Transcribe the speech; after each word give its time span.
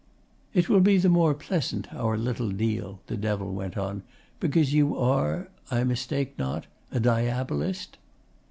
'It 0.55 0.67
will 0.67 0.79
be 0.79 0.97
the 0.97 1.07
more 1.09 1.35
pleasant, 1.35 1.93
our 1.93 2.17
little 2.17 2.49
deal,' 2.49 2.99
the 3.05 3.15
Devil 3.15 3.53
went 3.53 3.77
on, 3.77 4.01
'because 4.39 4.73
you 4.73 4.97
are 4.97 5.47
I 5.69 5.83
mistake 5.83 6.39
not? 6.39 6.65
a 6.91 6.99
Diabolist. 6.99 7.97